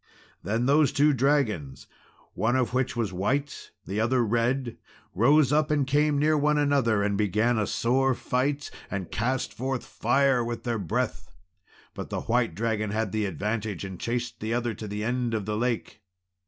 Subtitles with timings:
[0.41, 1.85] Then those two dragons,
[2.33, 4.77] one of which was white, the other red,
[5.13, 9.85] rose up and came near one another, and began a sore fight, and cast forth
[9.85, 11.29] fire with their breath.
[11.93, 15.45] But the white dragon had the advantage, and chased the other to the end of
[15.45, 16.01] the lake.